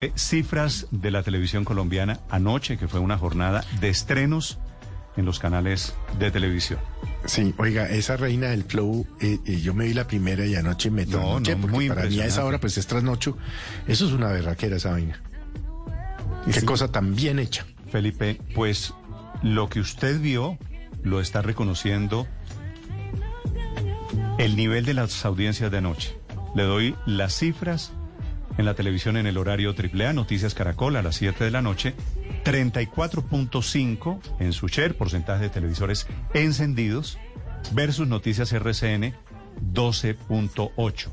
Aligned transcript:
Eh, 0.00 0.12
Cifras 0.14 0.86
de 0.92 1.10
la 1.10 1.24
televisión 1.24 1.64
colombiana 1.64 2.20
anoche, 2.30 2.78
que 2.78 2.86
fue 2.86 3.00
una 3.00 3.18
jornada 3.18 3.64
de 3.80 3.88
estrenos 3.88 4.60
en 5.16 5.24
los 5.24 5.40
canales 5.40 5.92
de 6.20 6.30
televisión. 6.30 6.78
Sí, 7.24 7.52
oiga, 7.58 7.88
esa 7.88 8.16
reina 8.16 8.46
del 8.46 8.62
flow, 8.62 9.04
eh, 9.20 9.40
eh, 9.44 9.60
yo 9.60 9.74
me 9.74 9.86
vi 9.86 9.94
la 9.94 10.06
primera 10.06 10.46
y 10.46 10.54
anoche 10.54 10.92
me 10.92 11.04
No, 11.04 11.18
trasnoché, 11.18 11.56
no, 11.56 11.60
porque 11.62 11.76
muy 11.76 11.88
para 11.88 12.04
mí 12.04 12.20
a 12.20 12.26
esa 12.26 12.44
hora 12.44 12.60
pues 12.60 12.78
es 12.78 12.86
trasnocho. 12.86 13.36
Eso 13.88 14.06
es 14.06 14.12
una 14.12 14.28
berraquera 14.28 14.76
esa 14.76 14.92
vaina. 14.92 15.20
Qué 16.52 16.62
cosa 16.62 16.92
tan 16.92 17.16
bien 17.16 17.40
hecha. 17.40 17.66
Felipe, 17.90 18.40
pues 18.54 18.94
lo 19.42 19.68
que 19.68 19.80
usted 19.80 20.20
vio 20.20 20.58
lo 21.02 21.20
está 21.20 21.42
reconociendo 21.42 22.28
el 24.38 24.54
nivel 24.54 24.84
de 24.84 24.94
las 24.94 25.24
audiencias 25.24 25.72
de 25.72 25.78
anoche. 25.78 26.16
Le 26.54 26.62
doy 26.62 26.94
las 27.04 27.36
cifras 27.36 27.92
en 28.58 28.64
la 28.64 28.74
televisión 28.74 29.16
en 29.16 29.26
el 29.26 29.38
horario 29.38 29.74
AAA, 29.74 30.12
Noticias 30.12 30.54
Caracol 30.54 30.96
a 30.96 31.02
las 31.02 31.16
7 31.16 31.44
de 31.44 31.50
la 31.50 31.62
noche, 31.62 31.94
34.5 32.44 34.20
en 34.40 34.52
su 34.52 34.68
share, 34.68 34.96
porcentaje 34.96 35.44
de 35.44 35.48
televisores 35.48 36.06
encendidos, 36.34 37.18
versus 37.72 38.06
Noticias 38.06 38.52
RCN 38.52 39.14
12.8. 39.72 41.08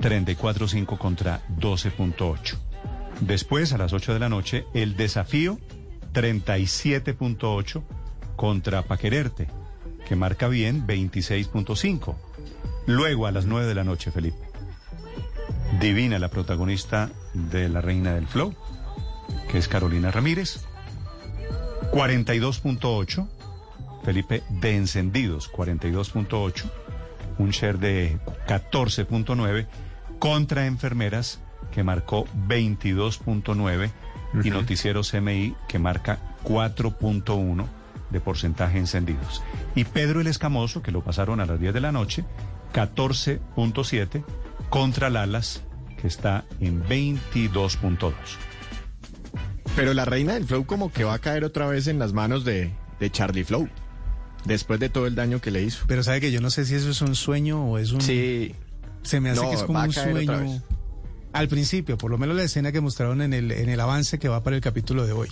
34.5 0.00 0.98
contra 0.98 1.46
12.8. 1.56 2.56
Después, 3.20 3.72
a 3.72 3.78
las 3.78 3.92
8 3.92 4.14
de 4.14 4.18
la 4.18 4.28
noche, 4.28 4.64
el 4.74 4.96
desafío 4.96 5.58
37.8 6.14 7.82
contra 8.36 8.82
Paquererte, 8.82 9.48
que 10.06 10.16
marca 10.16 10.48
bien 10.48 10.86
26.5. 10.86 12.14
Luego, 12.86 13.26
a 13.26 13.32
las 13.32 13.44
9 13.44 13.66
de 13.66 13.74
la 13.74 13.84
noche, 13.84 14.10
Felipe. 14.10 14.48
Divina 15.80 16.18
la 16.18 16.28
protagonista 16.28 17.08
de 17.34 17.68
La 17.68 17.80
Reina 17.80 18.12
del 18.12 18.26
Flow, 18.26 18.52
que 19.48 19.58
es 19.58 19.68
Carolina 19.68 20.10
Ramírez. 20.10 20.66
42.8. 21.92 23.28
Felipe, 24.04 24.42
de 24.48 24.76
encendidos, 24.76 25.52
42.8. 25.52 26.64
Un 27.38 27.50
share 27.50 27.78
de 27.78 28.18
14.9 28.48 29.66
contra 30.18 30.66
enfermeras, 30.66 31.40
que 31.70 31.84
marcó 31.84 32.26
22.9. 32.48 33.90
Y 34.42 34.50
noticiero 34.50 35.02
CMI, 35.02 35.54
que 35.68 35.78
marca 35.78 36.18
4.1 36.44 37.66
de 38.10 38.20
porcentaje 38.20 38.78
encendidos. 38.78 39.42
Y 39.76 39.84
Pedro 39.84 40.20
el 40.20 40.26
Escamoso, 40.26 40.82
que 40.82 40.90
lo 40.90 41.04
pasaron 41.04 41.40
a 41.40 41.46
las 41.46 41.60
10 41.60 41.72
de 41.72 41.80
la 41.80 41.92
noche, 41.92 42.24
14.7 42.74 44.24
contra 44.68 45.08
Lalas, 45.08 45.62
que 46.00 46.08
está 46.08 46.44
en 46.60 46.82
22.2. 46.84 48.12
Pero 49.76 49.94
la 49.94 50.04
reina 50.04 50.34
del 50.34 50.44
flow 50.44 50.66
como 50.66 50.92
que 50.92 51.04
va 51.04 51.14
a 51.14 51.18
caer 51.18 51.44
otra 51.44 51.66
vez 51.66 51.86
en 51.86 51.98
las 51.98 52.12
manos 52.12 52.44
de, 52.44 52.72
de 52.98 53.10
Charlie 53.10 53.44
Flow. 53.44 53.68
Después 54.44 54.80
de 54.80 54.88
todo 54.88 55.06
el 55.06 55.14
daño 55.14 55.40
que 55.40 55.50
le 55.50 55.62
hizo. 55.62 55.84
Pero 55.86 56.02
sabe 56.02 56.20
que 56.20 56.32
yo 56.32 56.40
no 56.40 56.50
sé 56.50 56.64
si 56.64 56.74
eso 56.74 56.90
es 56.90 57.00
un 57.02 57.14
sueño 57.14 57.64
o 57.64 57.78
es 57.78 57.92
un... 57.92 58.00
Sí. 58.00 58.54
Se 59.02 59.20
me 59.20 59.30
hace 59.30 59.42
No, 59.42 59.50
que 59.50 59.56
es 59.56 59.62
como 59.62 59.80
un 59.80 59.92
sueño. 59.92 60.62
Al 61.32 61.48
principio, 61.48 61.98
por 61.98 62.10
lo 62.10 62.18
menos 62.18 62.36
la 62.36 62.42
escena 62.42 62.72
que 62.72 62.80
mostraron 62.80 63.20
en 63.20 63.34
el, 63.34 63.52
en 63.52 63.68
el 63.68 63.78
avance 63.80 64.18
que 64.18 64.28
va 64.28 64.42
para 64.42 64.56
el 64.56 64.62
capítulo 64.62 65.06
de 65.06 65.12
hoy. 65.12 65.28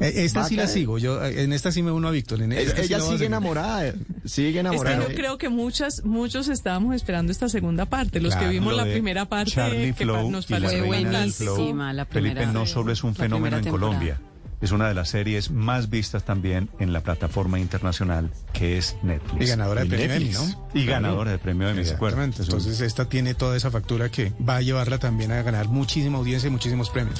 Eh, 0.00 0.24
Esta 0.24 0.44
sí 0.44 0.56
la 0.56 0.66
sigo, 0.66 0.98
yo 0.98 1.22
eh, 1.24 1.42
en 1.42 1.52
esta 1.52 1.70
sí 1.72 1.82
me 1.82 1.90
uno 1.92 2.08
a 2.08 2.10
Víctor. 2.10 2.40
En 2.42 2.52
esta 2.52 2.80
Ella 2.82 2.98
la 2.98 3.04
voy 3.04 3.12
a 3.14 3.16
sigue 3.18 3.26
enamorada, 3.26 3.92
sigue 4.24 4.48
Es 4.48 4.52
que 4.54 4.58
enamorada. 4.60 5.08
yo 5.08 5.14
creo 5.14 5.38
que 5.38 5.48
muchas, 5.50 6.04
muchos 6.04 6.48
estábamos 6.48 6.94
esperando 6.94 7.30
esta 7.32 7.48
segunda 7.48 7.84
parte. 7.86 8.20
Los 8.20 8.32
Claro, 8.34 8.46
que 8.48 8.52
vimos 8.54 8.72
lo 8.72 8.78
la 8.84 8.84
primera 8.90 9.26
parte 9.28 9.50
Charlie 9.50 9.92
que 9.92 10.04
Flow 10.04 10.30
nos 10.30 10.50
y 10.50 10.54
la 10.58 10.70
buenísima 10.84 11.92
la 11.92 12.04
primera- 12.06 12.40
Felipe 12.40 12.52
no 12.52 12.66
solo 12.66 12.92
es 12.92 13.04
un 13.04 13.14
fenómeno 13.14 13.56
en 13.58 13.64
temporada. 13.64 13.88
Colombia, 13.92 14.20
es 14.60 14.72
una 14.72 14.88
de 14.88 14.94
las 14.94 15.08
series 15.08 15.50
más 15.50 15.88
vistas 15.88 16.24
también 16.24 16.68
en 16.78 16.92
la 16.92 17.02
plataforma 17.02 17.58
internacional 17.58 18.30
que 18.52 18.76
es 18.76 18.94
Netflix. 19.02 19.42
Y 19.44 19.48
ganadora 19.48 19.84
de 19.84 19.88
premio 19.88 20.14
Emmy. 20.16 20.30
¿no? 20.30 20.68
Y 20.74 20.84
ganadora 20.84 21.30
de 21.30 21.38
premio 21.38 21.68
Emmy, 21.70 21.82
de 21.82 21.92
acuerdo. 21.92 22.22
Entonces 22.22 22.80
esta 22.82 23.08
tiene 23.08 23.32
toda 23.34 23.56
esa 23.56 23.70
factura 23.70 24.10
que 24.10 24.32
va 24.46 24.56
a 24.56 24.60
llevarla 24.62 24.98
también 24.98 25.32
a 25.32 25.40
ganar 25.42 25.68
muchísima 25.68 26.18
audiencia 26.18 26.48
y 26.48 26.50
muchísimos 26.50 26.90
premios. 26.90 27.18